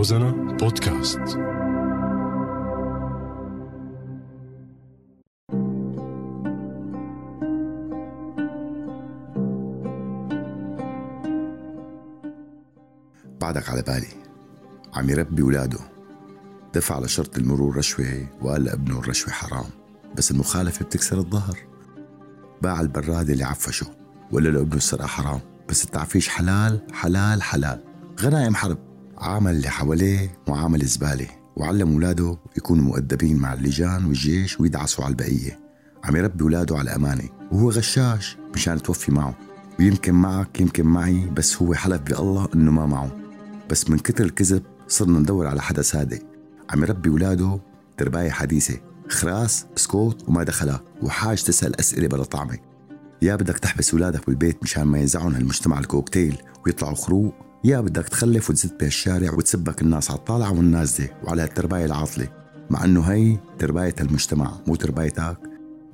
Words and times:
روزانا 0.00 0.30
بودكاست. 0.30 1.18
بعدك 13.40 13.68
على 13.68 13.82
بالي. 13.82 14.06
عم 14.94 15.10
يربي 15.10 15.42
ولاده. 15.42 15.78
دفع 16.74 16.98
لشرط 16.98 17.38
المرور 17.38 17.76
رشوة 17.76 18.26
وقال 18.42 18.64
لابنه 18.64 18.98
الرشوة 18.98 19.32
حرام 19.32 19.66
بس 20.16 20.30
المخالفة 20.30 20.84
بتكسر 20.84 21.18
الظهر. 21.18 21.58
باع 22.62 22.80
البراد 22.80 23.30
اللي 23.30 23.44
عفشه 23.44 23.86
ولا 24.32 24.48
لابنه 24.48 24.76
السرقة 24.76 25.06
حرام 25.06 25.40
بس 25.68 25.84
التعفيش 25.84 26.28
حلال 26.28 26.80
حلال 26.92 27.42
حلال. 27.42 27.84
غنائم 28.20 28.54
حرب. 28.54 28.89
عامل 29.20 29.50
اللي 29.50 29.68
حواليه 29.68 30.38
معامل 30.48 30.86
زبالة 30.86 31.26
وعلم 31.56 31.94
ولاده 31.94 32.38
يكونوا 32.56 32.84
مؤدبين 32.84 33.36
مع 33.36 33.52
اللجان 33.52 34.04
والجيش 34.04 34.60
ويدعسوا 34.60 35.04
على 35.04 35.10
البقية. 35.10 35.60
عم 36.04 36.16
يربي 36.16 36.44
ولاده 36.44 36.76
على 36.76 36.94
أمانة 36.94 37.28
وهو 37.52 37.70
غشاش 37.70 38.36
مشان 38.54 38.82
توفي 38.82 39.12
معه. 39.12 39.34
ويمكن 39.78 40.14
معك 40.14 40.60
يمكن 40.60 40.86
معي 40.86 41.26
بس 41.36 41.62
هو 41.62 41.74
حلف 41.74 42.02
بالله 42.02 42.48
إنه 42.54 42.70
ما 42.70 42.86
معه. 42.86 43.16
بس 43.70 43.90
من 43.90 43.98
كتر 43.98 44.24
الكذب 44.24 44.62
صرنا 44.88 45.18
ندور 45.18 45.46
على 45.46 45.62
حدا 45.62 45.82
صادق. 45.82 46.18
عم 46.70 46.82
يربي 46.82 47.10
ولاده 47.10 47.60
ترباية 47.96 48.30
حديثة 48.30 48.80
خراس 49.08 49.66
سكوت 49.76 50.28
وما 50.28 50.42
دخلها 50.42 50.80
وحاج 51.02 51.42
تسأل 51.42 51.80
أسئلة 51.80 52.08
بلا 52.08 52.24
طعمة. 52.24 52.58
يا 53.22 53.36
بدك 53.36 53.58
تحبس 53.58 53.94
ولادك 53.94 54.26
بالبيت 54.26 54.62
مشان 54.62 54.82
ما 54.82 54.98
ينزعون 54.98 55.34
هالمجتمع 55.34 55.78
الكوكتيل 55.78 56.42
ويطلعوا 56.66 56.94
خروق؟ 56.94 57.49
يا 57.64 57.80
بدك 57.80 58.08
تخلف 58.08 58.50
وتزت 58.50 58.80
بهالشارع 58.80 59.32
وتسبك 59.32 59.82
الناس 59.82 60.10
على 60.10 60.18
الطالعة 60.18 60.52
والنازلة 60.52 61.08
وعلى 61.24 61.42
هالترباية 61.42 61.84
العاطلة 61.84 62.28
مع 62.70 62.84
إنه 62.84 63.00
هي 63.00 63.38
ترباية 63.58 63.94
المجتمع 64.00 64.52
مو 64.66 64.74
تربايتك. 64.74 65.36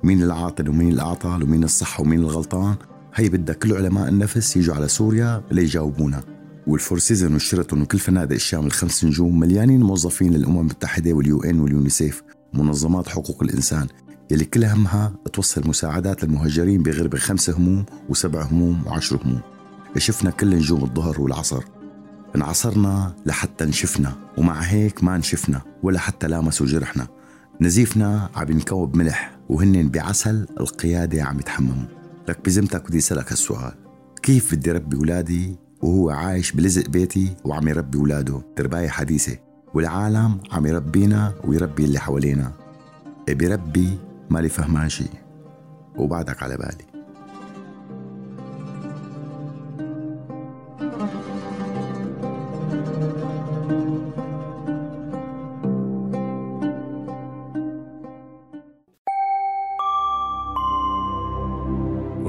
مين 0.03 0.23
العاطل 0.23 0.69
ومين 0.69 0.93
الأعطل 0.93 1.43
ومين 1.43 1.63
الصح 1.63 1.99
ومين 1.99 2.19
الغلطان؟ 2.19 2.75
هي 3.15 3.29
بدك 3.29 3.57
كل 3.57 3.73
علماء 3.73 4.09
النفس 4.09 4.57
يجوا 4.57 4.75
على 4.75 4.87
سوريا 4.87 5.43
ليجاوبونا. 5.51 6.23
وال 6.67 6.78
Four 6.78 6.99
Season 6.99 7.33
والشيراتون 7.33 7.81
وكل 7.81 7.99
فنادق 7.99 8.35
الشام 8.35 8.65
الخمس 8.65 9.05
نجوم 9.05 9.39
مليانين 9.39 9.83
موظفين 9.83 10.33
للأمم 10.33 10.59
المتحدة 10.59 11.13
وال 11.13 11.43
UN 11.43 11.59
واليونيسيف 11.59 12.23
منظمات 12.53 13.09
حقوق 13.09 13.43
الإنسان 13.43 13.87
يلي 14.31 14.45
كل 14.45 14.65
همها 14.65 15.13
توصل 15.33 15.67
مساعدات 15.67 16.23
للمهاجرين 16.23 16.83
بغربة 16.83 17.17
خمس 17.17 17.49
هموم 17.49 17.85
وسبع 18.09 18.41
هموم 18.41 18.87
وعشر 18.87 19.19
هموم. 19.25 19.56
شفنا 19.97 20.31
كل 20.31 20.55
نجوم 20.55 20.83
الظهر 20.83 21.21
والعصر. 21.21 21.63
انعصرنا 22.35 23.15
لحتى 23.25 23.65
نشفنا 23.65 24.15
ومع 24.37 24.59
هيك 24.59 25.03
ما 25.03 25.17
نشفنا 25.17 25.61
ولا 25.83 25.99
حتى 25.99 26.27
لامسوا 26.27 26.65
جرحنا. 26.65 27.07
نزيفنا 27.61 28.29
عم 28.35 28.51
ينكوب 28.51 28.95
ملح 28.95 29.37
وهن 29.49 29.89
بعسل 29.89 30.47
القيادة 30.59 31.23
عم 31.23 31.39
يتحمموا. 31.39 31.87
لك 32.29 32.45
بذمتك 32.45 32.87
بدي 32.87 32.97
أسألك 32.97 33.31
هالسؤال. 33.31 33.73
كيف 34.23 34.55
بدي 34.55 34.71
ربي 34.71 34.97
ولادي 34.97 35.55
وهو 35.81 36.09
عايش 36.09 36.51
بلزق 36.51 36.89
بيتي 36.89 37.35
وعم 37.45 37.67
يربي 37.67 37.97
ولاده 37.97 38.41
ترباية 38.55 38.89
حديثة. 38.89 39.37
والعالم 39.73 40.39
عم 40.51 40.65
يربينا 40.65 41.33
ويربي 41.43 41.85
اللي 41.85 41.99
حوالينا. 41.99 42.51
بيربي 43.27 43.97
مالي 44.29 44.49
فهمان 44.49 44.89
شي. 44.89 45.05
وبعدك 45.95 46.43
على 46.43 46.57
بالي. 46.57 46.86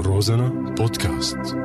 روزانا 0.01 0.49
بودكاست 0.49 1.55